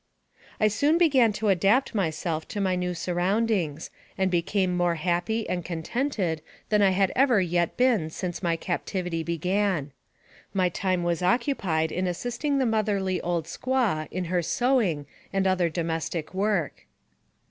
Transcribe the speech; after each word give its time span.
I 0.59 0.67
soon 0.67 0.97
began 0.97 1.31
to 1.33 1.49
adapt 1.49 1.93
myself 1.93 2.47
to 2.47 2.59
my 2.59 2.75
new 2.75 2.95
surround 2.95 3.51
ings, 3.51 3.91
and 4.17 4.31
became 4.31 4.75
more 4.75 4.95
happy 4.95 5.47
and 5.47 5.63
contented 5.63 6.41
than 6.69 6.81
I 6.81 6.89
had 6.89 7.11
ever 7.15 7.39
yet 7.39 7.77
been 7.77 8.09
since 8.09 8.41
my 8.41 8.55
captivity 8.55 9.21
began. 9.21 9.91
My 10.55 10.69
time 10.69 11.03
was 11.03 11.21
occupied 11.21 11.91
in 11.91 12.07
assisting 12.07 12.57
the 12.57 12.65
motherly 12.65 13.21
old 13.21 13.45
squaw 13.45 14.07
in 14.09 14.25
her 14.25 14.41
sewing 14.41 15.05
and 15.31 15.45
other 15.45 15.69
domestic 15.69 16.33
work. 16.33 16.87